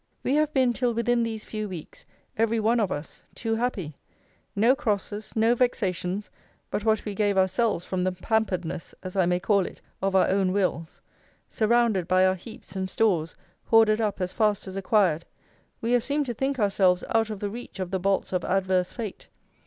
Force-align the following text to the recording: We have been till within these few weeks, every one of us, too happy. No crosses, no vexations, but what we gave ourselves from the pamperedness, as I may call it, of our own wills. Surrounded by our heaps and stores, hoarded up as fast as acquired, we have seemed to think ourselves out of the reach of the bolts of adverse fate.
We 0.23 0.33
have 0.33 0.51
been 0.51 0.73
till 0.73 0.95
within 0.95 1.21
these 1.21 1.45
few 1.45 1.69
weeks, 1.69 2.07
every 2.35 2.59
one 2.59 2.79
of 2.79 2.91
us, 2.91 3.21
too 3.35 3.53
happy. 3.53 3.97
No 4.55 4.75
crosses, 4.75 5.35
no 5.35 5.53
vexations, 5.53 6.31
but 6.71 6.83
what 6.83 7.05
we 7.05 7.13
gave 7.13 7.37
ourselves 7.37 7.85
from 7.85 8.01
the 8.01 8.11
pamperedness, 8.11 8.95
as 9.03 9.15
I 9.15 9.27
may 9.27 9.39
call 9.39 9.63
it, 9.63 9.79
of 10.01 10.15
our 10.15 10.27
own 10.27 10.53
wills. 10.53 11.01
Surrounded 11.49 12.07
by 12.07 12.25
our 12.25 12.33
heaps 12.33 12.75
and 12.75 12.89
stores, 12.89 13.35
hoarded 13.65 14.01
up 14.01 14.19
as 14.19 14.33
fast 14.33 14.65
as 14.65 14.75
acquired, 14.75 15.23
we 15.81 15.91
have 15.91 16.03
seemed 16.03 16.25
to 16.25 16.33
think 16.33 16.57
ourselves 16.57 17.03
out 17.09 17.29
of 17.29 17.39
the 17.39 17.51
reach 17.51 17.79
of 17.79 17.91
the 17.91 17.99
bolts 17.99 18.33
of 18.33 18.43
adverse 18.43 18.91
fate. 18.91 19.27